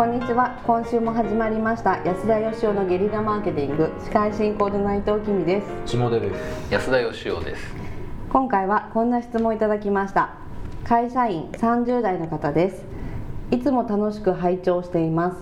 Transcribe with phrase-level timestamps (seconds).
[0.00, 0.58] こんにちは。
[0.66, 1.98] 今週も始まりました。
[2.06, 3.92] 安田義雄のゲリラマーケティング。
[4.02, 5.92] 司会進行の内藤君です。
[5.98, 6.72] 下出です。
[6.72, 7.62] 安田義雄です。
[8.30, 10.36] 今回はこんな質問いただきました。
[10.84, 12.82] 会社員30代の方です。
[13.50, 15.36] いつも楽しく拝聴しています。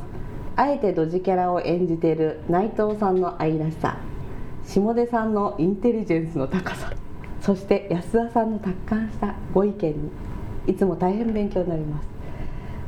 [0.56, 3.98] あえてドジキャラを演じている内藤さんの愛らしさ。
[4.66, 6.92] 下出さんのインテリジェンスの高さ。
[7.40, 10.10] そして安田さんの達観したご意見に。
[10.66, 12.17] いつも大変勉強になります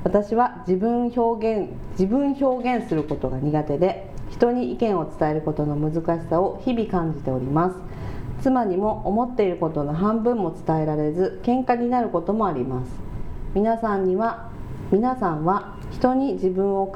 [0.03, 7.77] 私は自分表現自分表現することが苦手で人に意見を伝えることの難しさを日々感じております。
[8.43, 12.91] 妻にも思っていることの半分も伝えられず喧嘩になることもあります。
[13.55, 14.49] 皆さんには
[14.91, 16.93] 皆さんは人に自分を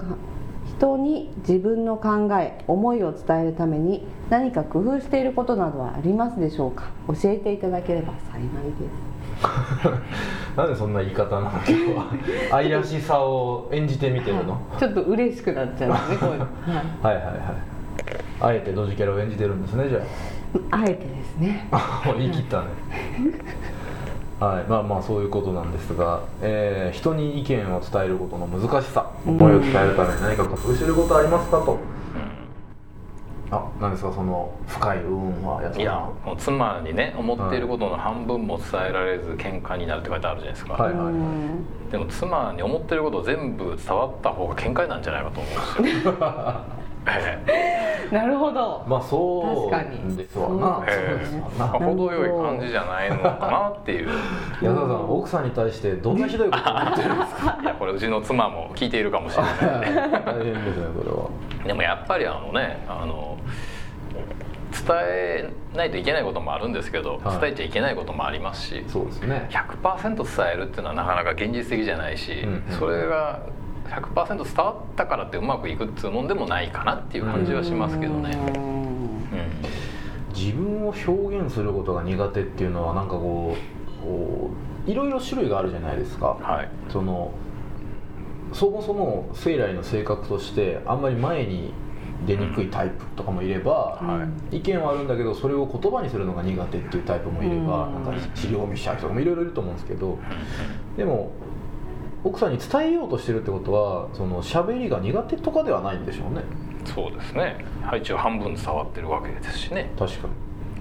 [0.84, 6.90] 人に自分の考え思いを伝えるために何か工夫していることなどはありますでしょうか？
[7.08, 8.50] 教えていただければ幸いで
[8.90, 9.94] す。
[10.56, 11.50] なんでそんな言い方なの？
[11.50, 12.06] 今日は
[12.52, 17.36] 愛らしさを演じてみてるの、はい、ちょっと嬉しくなっちゃうんですねこういうの、はい、はいはいはい。
[18.40, 20.00] あえてドジキャラを演じてるんですねじゃ
[20.70, 20.76] あ。
[20.82, 21.66] あえてですね。
[22.18, 22.66] 言い切ったね
[24.40, 31.78] はいまあまあそういうことなんですが、えー、人に意見を伝えることの難しさ思いを伝えるために何か工夫してることありますかと、
[33.50, 41.04] あ何ですかその深い部分はいやもう妻にね思っていることの半分も伝えられず喧嘩になるって書いてあるじゃないですか、はいはい。
[41.04, 41.10] は
[41.88, 46.12] い、でも妻に思ってること全部伝わった方が喧嘩なんじゃないかと思うんですよ
[48.10, 48.84] なるほど。
[48.86, 54.08] まあそうですわな、えー、程よい感じじゃないのかなっていう。
[54.62, 57.58] 矢田さん奥さんに対してどんなひどいことを言ってるんですか？
[57.62, 59.54] いやこれうちの妻も聞いているかもしれない。
[59.54, 61.28] 大変ですねそれは。
[61.66, 63.38] でもやっぱりあのねあの
[64.72, 69.48] 伝えないといけないこともあるんですけど、伝えちゃいけないこともありますしそうですね。
[69.50, 73.40] 100%伝えるっていうのはなかなか現実的じゃないし、うんうん、それが
[73.88, 78.36] 100%伝わったからってうまくいくっていうもんでもないかなっていう感じはしますけどね。
[80.34, 83.56] 自分を表現することが苦手っていうのはなんかこ
[84.86, 86.36] ういろいろ種類があるじゃないですか。
[86.40, 87.32] はい、その
[88.52, 91.72] そもそも生来の性格としてあんまり前に
[92.26, 100.18] 出にくいタイプとかもいれば、はい、意見はあるんだけどそれを言葉にするのが苦手っていうタイプもいれば、なんか資料見しちゃう人とかもいろいろいると思うんですけど
[100.96, 101.32] でも
[102.24, 106.42] 奥さんに伝えようとしてるってことはその喋りが苦手とかではないんでしょうね。
[106.86, 107.64] そうですね。
[107.82, 109.92] 配置は半分伝わってるわけですしね。
[109.98, 110.32] 確かに、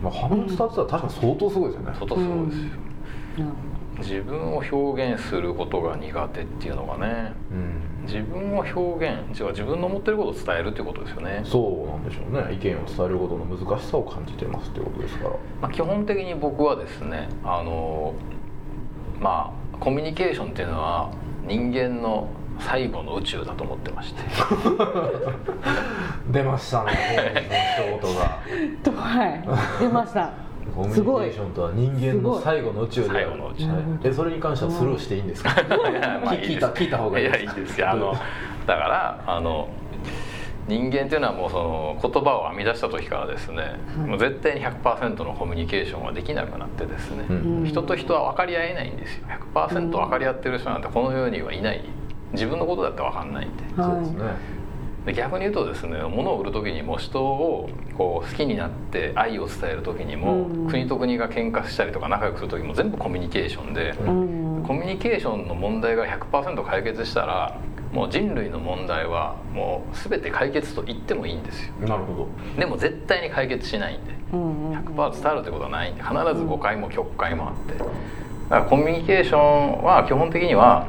[0.02, 1.96] まあ、半分伝わってたら確かに相当すごいですよね。
[1.96, 2.70] 相当すごいですよ、
[3.40, 11.42] うん、自分を表現することが苦手っていうのがね、うん、自分を表現じゃあ自分の思ってることを伝えるっていうことですよね。
[11.44, 12.54] そうなんでしょうね。
[12.54, 15.30] 意見を伝えることの難しさを感じてますっていうことですから、
[15.62, 18.14] まあ、基本的に僕はですねあの
[19.20, 21.12] まあコミュニケーションっていうのは
[21.48, 22.28] 人間の
[22.60, 24.22] 最後の宇宙だと思ってまして。
[26.32, 26.94] 出ましたね
[28.02, 28.40] 一言が。
[29.02, 29.44] はい。
[29.82, 30.32] 出ました。
[30.74, 33.66] コミュニケーションとは人間の最後の宇宙で最後の宇宙、
[34.06, 35.50] えそれに関してはスルーしていいんですか？
[36.32, 37.44] 聞いた聞いた方がいいです。
[37.44, 37.90] いやいいですよ。
[37.92, 38.14] あの
[38.66, 39.68] だからあの
[40.68, 43.58] 人間っていうのはもうその言葉を編み出した時からですね、
[43.98, 49.28] はい、もう絶対に100%のコミュニケーションはできなくなってですね、うん、人と人は分かり合えないんですよ。
[49.54, 51.84] 100%分かり合ってる人なんてこの世にはいない。
[52.34, 54.63] 自分のことだって分かんないんで、はい、そうですね
[55.06, 67.60] で逆に言うとですね物を売る時にも人をこう好きになって愛を伝える時にも、うん、国と国が喧嘩したりとか仲良くする時も全部コミュニケーションで、うん、コミュニケーションの問題が100%解決したら
[67.92, 71.74] もう人類の問題はもう全て解決と言ってもいいんですよ。
[71.88, 72.28] なるほど。
[72.60, 76.02] でも絶対に解決しないんで、100%伝わるってことはないんで。
[76.02, 77.78] 必ず誤解も曲解もあって。
[77.78, 77.96] だか
[78.50, 80.88] らコミュニケーションは基本的には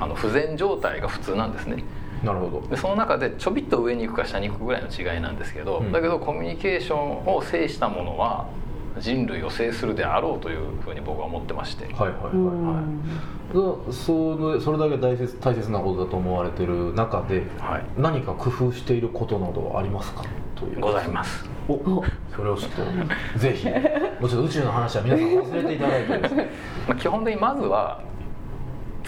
[0.00, 1.84] あの不全状態が普通なんですね
[2.26, 2.68] なるほど。
[2.68, 8.48] でその中でちょびっと上に行くか下に行くぐらいの違いなんですけど、うん、だけどコミュニケーションを制したものは
[8.98, 11.84] 人類を制するであろうというふうに僕は思ってまして。
[11.84, 12.34] はいはいはい
[12.74, 13.92] はい。
[13.92, 20.24] それそれだけ大切大切なことだと思われてる中で、はい、何か工夫していることなどはありますか？
[20.56, 20.80] という。
[20.80, 21.44] ございます。
[21.68, 22.02] お
[22.34, 22.82] それをちょっと
[23.38, 23.68] ぜひ。
[23.68, 26.48] もうちょっと宇宙の話は皆さん忘れていただいてですね。
[26.88, 28.00] まあ基本的にまずは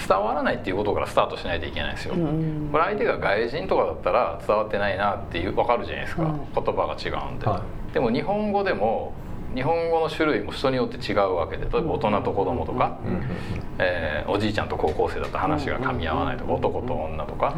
[0.08, 9.12] 伝わらないっていうことからスタートしないといけないですよ、うん、これ相手が外人とかだったら伝わってないなっていう分かるじゃないですか、うん、言葉が違うんで、はい、でも日本語でも
[9.54, 13.22] 日本語の種類も人によって違うわけで例えば大人と子供とか、うん、
[13.78, 17.54] えー、おじいちゃんと高校生だと話が噛み合わないとか、男と女とか、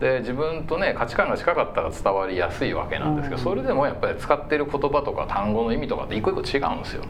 [0.00, 7.04] で自分とね価値観が近かったら伝わりやすいわけなんですけど、それでもやっぱり使ってる言葉とか単語の意味とかって一個一個違うんですよ、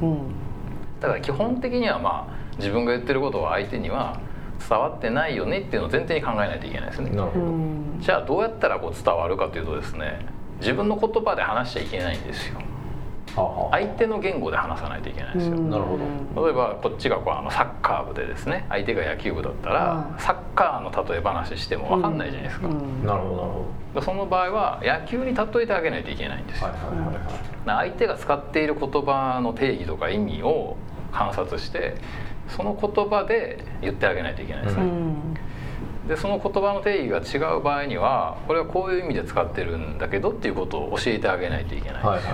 [0.99, 4.21] だから基本的にはまあ自分が言ってることを相手には
[4.69, 7.11] 伝わってないよねっていうのを前提に考えないといけないですね。
[8.01, 10.27] じゃあどうやったらこう伝わるかというとですね
[10.61, 12.61] 自分の言葉で話しちゃいけないんですよ。
[13.71, 15.99] 相手の言語で話さないといけないんですよ、なるほ
[16.35, 16.45] ど。
[16.45, 24.03] 例えばこっちがこうあのサッカー部でですね相手が野球部だったらサッカーの例え話しても分かんないじゃないですか、なるほどなるほど。
[24.03, 30.77] その場合は野球に例えてあげないといけないんですよ、はいはいはいはい、相手が使っている言葉の定義とか意味を
[31.11, 31.95] 観察して
[32.49, 34.85] その言葉で言ってあげないといけないですね、
[36.09, 41.95] でその言葉の定義が違う場合にはこれはこういう意味で使ってるんだけどっていうことを教えてあげないといけない。
[41.95, 42.33] です、はいはい。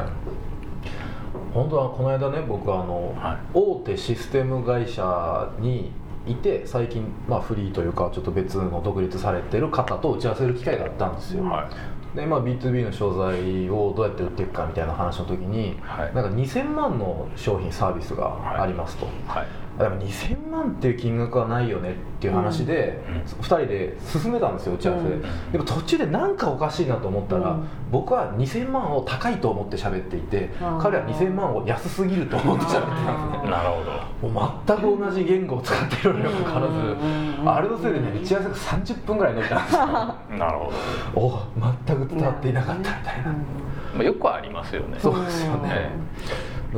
[1.53, 5.93] 本当はこの間ね僕あの、はい、大手システム会社に
[6.27, 11.71] いて最近、まあ、フリーというかちょっと別の独立されてる方と打ち合わせる機会があったんですよ、は
[12.15, 33.51] い、で、まあ、B2B の商材をどうやって売っていくかみたいな話の時に、はい、なんか2000万の商品サービスがありますと、はいでも2000万っていう金額はないよねっていう話で、うん、2人で進めたんですよ打ち合わせで、うん、でも途中で何かおかしいなと思ったら、うん、僕は2000万を高いと思って喋っていて彼は2000万を安すぎると思って喋ってたんですね。
[33.51, 34.09] なるほど。
[34.29, 36.97] もう全く同じ言語を使っているにもかかわらず、
[37.47, 39.87] あれのせいでね打ち合わせが30分ぐらい伸びたんですよ。
[40.39, 40.73] なるほ
[41.15, 41.21] ど。
[41.21, 41.43] お
[41.87, 44.99] 全く伝わっていなかったみたいな、まあ、よくありますよね。
[44.99, 45.91] そうですよね、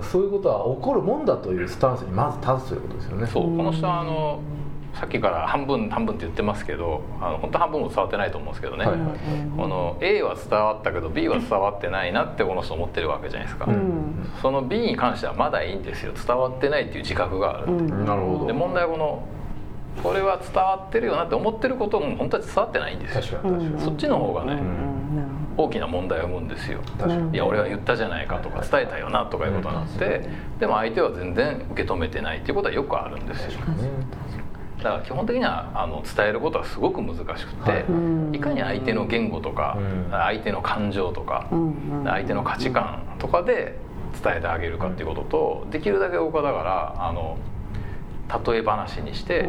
[0.03, 3.27] そういうことは起こるもんだというスタンスにまず立つということですよね。
[3.27, 4.41] そうこの人はあの
[4.95, 9.11] さっきから半分半分って言ってますけどあの本当半分も伝わってないと思うんですけどね、はいはい、
[9.57, 16.13] この A は伝わったけど B は伝わってないなってこの人思ってるわけじゃないですか、うん、その B に関してはまだいいんですよ。
[16.13, 18.47] 伝わってないっていう自覚がある、うん、なるほど。
[18.47, 19.23] で問題はこの
[20.03, 23.41] これは伝わってるよなって思ってることも本当は伝わってないんですよ。
[23.79, 24.63] そっちの方がね、
[25.57, 26.81] 大きな問題を生むんですよ。
[27.33, 30.29] いや俺は言ったじゃないかとか伝えたよなとかいうことになって、
[30.59, 33.61] でも相手は全然受け止めてないっていうことはよくあるんですよ、
[34.79, 39.79] だから基本的にはあの伝えることはすごく難しくて、はい、いかに相手の言語とか、
[40.11, 41.49] 相手の感情とか、
[42.05, 43.77] 相手の価値観とかで
[44.23, 47.39] 伝えてあげるかっていうこととできるだけ僕はだからあの
[48.47, 49.49] 例え話にして、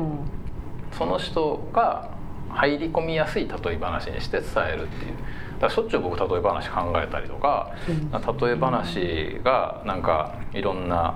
[0.92, 2.10] その人が
[2.50, 5.14] 入り込みやすい例え話にして伝えるっていう
[5.62, 11.16] だしょっちゅう僕例え話考えたりとか、例え話がなんかいろんな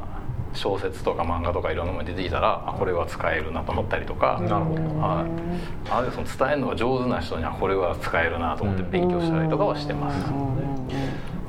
[0.54, 4.40] 小説とか漫画とかいろんなものに出てきたらあこれは使えるなと思ったりとか。
[4.42, 10.65] なるほど、はい、あその伝えるのが上手な人にはこれは使えるなと思って勉強したりとかはしてます。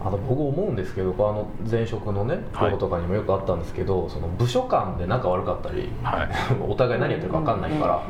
[0.07, 6.29] あの僕思うんですけどあの前職のね候補とかにもよくあったんですけど、はい、その部署間で仲悪かったり、はい、
[6.63, 8.03] お互い何やってるか分かんないから、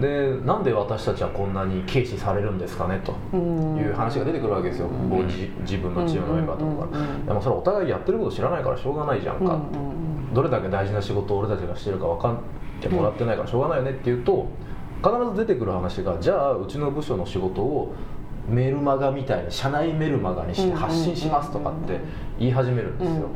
[0.00, 3.12] でなんで私たちはこんなに軽視されるんですかねと。
[3.36, 6.86] いう話が出てくるわけですよ、うん、自分のチームのメンバーとか。
[6.86, 9.58] から、でもそれはお互いやってること知らないからしょうがないじゃんか、
[10.32, 12.36] どれだけ大事な仕事を俺たちがしてるか分かっ
[12.80, 14.46] てもらってないからしょうがないよねっていうと
[15.02, 17.94] 必ず出てくる話がじゃあうちの部署の仕事を
[18.48, 22.00] メルマガみたいに社内メルマガにして発信しますとかって
[22.38, 23.28] 言い始めるんですよ。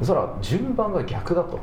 [0.00, 1.58] そしたら順番が逆だと、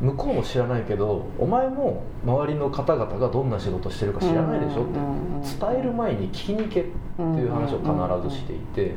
[0.00, 4.98] 向こうも知らないけどお前も周りの方々がどんな仕事してるか知らないでしょって
[5.66, 8.94] 伝える前に聞きに行けっていう話を必ずしていて。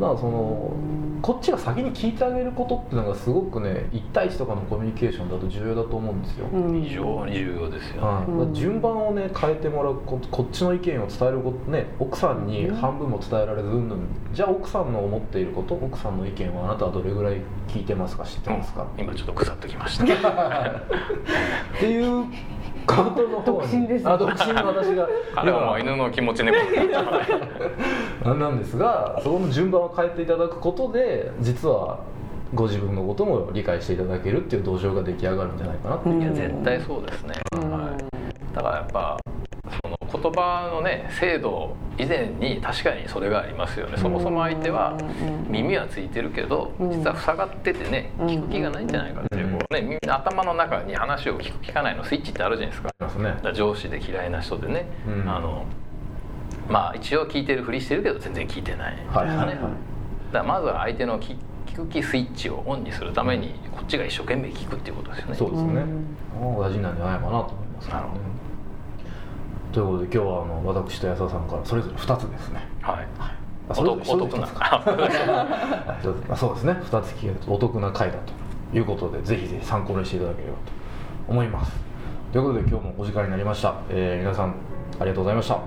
[0.00, 0.72] だからその
[1.20, 6.46] こっちが先に聞いてあげることっていうのがすごくね1対1とかのコミュニケーションだと重要だと思うんですよ。
[6.52, 13.98] 非常に重要ですよ、ね、順番をね変えてもらうここっちの意見を伝えることね奥さんに半分も伝えられずうんぬん。
[14.34, 22.26] じゃあ奥さんの思っていること奥さんの意見はあなたはどれぐらい聞いてますか知ってますか、今ちょっと腐ってきましたっていう
[22.86, 25.08] ことの独身ですあ独身の私が。
[25.34, 26.52] 彼は犬の気持ちね
[28.24, 31.98] なんですがそこの順番を変えていただくことで実は
[32.54, 39.16] ご自分のことも理解していただけるっていう土壌が出来上がるんじゃないかなっていや絶対そうですね、はい、だからやっぱ
[39.82, 43.96] その言葉のね精度以前に確かにそれがありますよね。
[43.96, 44.96] そもそも相手は
[45.48, 53.52] 耳はついてるけど実は塞がっててね聞く気がないんじゃないかっていうね、耳の頭の中に話を聞く聞かないのスイッチってあるじゃないですか。
[53.52, 54.86] 上司で嫌いな人でね、
[55.26, 55.66] あの
[56.68, 58.96] まあ一応聞いてるふりしてるけど全然聞いてない。
[58.96, 59.36] とかね、はい。
[59.36, 59.46] はい。
[59.46, 59.68] はい、だか
[60.32, 65.34] らまずは相手の聞聞く気スイッチをオンにするためにこっちが一生懸命聞くっていうことですよね。
[65.34, 65.84] そうですね、
[66.40, 68.20] 大事なんじゃないかなと思います、ね、なるほど。
[69.72, 72.60] ということで今日はあの私と安田さんからそれぞれ2つですね。
[72.80, 73.34] はい、はい。
[73.70, 74.46] お得お得な
[76.36, 76.62] そうです。
[76.66, 76.72] ね。
[76.72, 80.62] 2つ聞けるお得な回だということでぜひぜひ参考にしていただければと
[81.28, 81.72] 思います。
[82.32, 84.54] ということで今日もお時間になりました、えー、皆さん
[84.98, 85.60] ありがとうございました。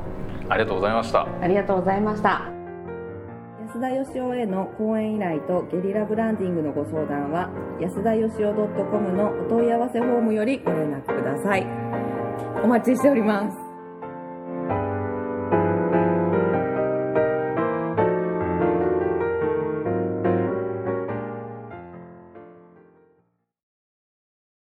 [0.50, 1.28] ありがとうございました。
[1.42, 2.52] ありがとうございました。
[3.68, 7.50] 安田義雄への講演依頼とゲリラブランディングのご相談は
[7.82, 11.66] 安田義雄 .com のお問い合わせフォームよりご連絡ください。
[12.64, 13.67] お待ちしております